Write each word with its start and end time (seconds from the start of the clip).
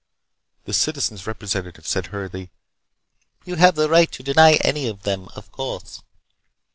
The 0.65 0.73
Citizen's 0.73 1.27
Representative 1.27 1.85
said 1.85 2.07
hurriedly: 2.07 2.49
"You 3.45 3.57
have 3.57 3.75
the 3.75 3.87
right 3.87 4.11
to 4.13 4.23
deny 4.23 4.53
any 4.61 4.87
of 4.87 5.03
them, 5.03 5.29
of 5.35 5.51
course." 5.51 6.01